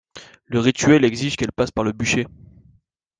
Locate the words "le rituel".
0.47-1.05